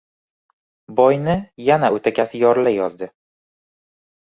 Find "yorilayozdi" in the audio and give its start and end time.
2.47-3.13